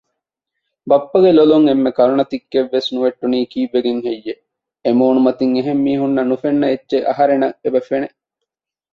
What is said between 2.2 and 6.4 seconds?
ތިއްކެއްވެސް ނުވެއްޓުނީ ކީއްވެގެން ހެއްޔެވެ؟ އެމޫނުމަތިން އެހެންމީހުންނަށް